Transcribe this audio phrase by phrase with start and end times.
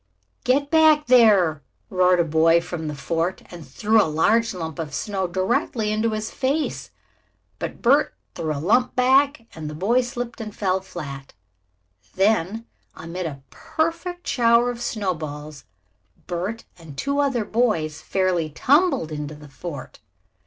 [0.43, 4.95] "Get back there!" roared a boy from the fort and threw a large lump of
[4.95, 6.89] soft snow directly into his face.
[7.59, 11.35] But Bert threw the lump back and the boy slipped and fell flat.
[12.15, 15.65] Then, amid a perfect shower of snowballs,
[16.25, 19.99] Bert and two other boys fairly tumbled into the fort.